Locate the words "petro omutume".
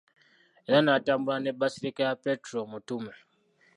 2.23-3.13